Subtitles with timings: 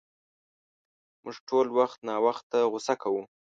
[1.23, 3.21] مونږ ټول وخت ناوخته غصه کوو.